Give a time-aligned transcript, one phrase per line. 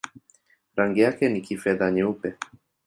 [0.75, 2.33] Rangi yake ni kifedha-nyeupe.